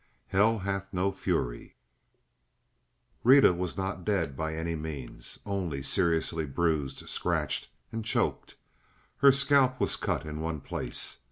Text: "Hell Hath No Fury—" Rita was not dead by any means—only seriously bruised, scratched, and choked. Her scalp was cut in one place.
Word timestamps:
"Hell 0.29 0.57
Hath 0.57 0.91
No 0.91 1.11
Fury—" 1.11 1.75
Rita 3.23 3.53
was 3.53 3.77
not 3.77 4.03
dead 4.03 4.35
by 4.35 4.55
any 4.55 4.73
means—only 4.75 5.83
seriously 5.83 6.47
bruised, 6.47 7.07
scratched, 7.07 7.69
and 7.91 8.03
choked. 8.03 8.55
Her 9.17 9.31
scalp 9.31 9.79
was 9.79 9.97
cut 9.97 10.25
in 10.25 10.39
one 10.39 10.59
place. 10.59 11.19